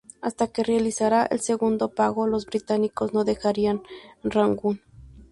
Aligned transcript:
Hasta 0.19 0.47
que 0.47 0.63
se 0.63 0.65
realizara 0.65 1.25
el 1.27 1.41
segundo 1.41 1.89
pago 1.93 2.25
los 2.25 2.47
británicos 2.47 3.13
no 3.13 3.23
dejarían 3.23 3.83
Rangún. 4.23 4.81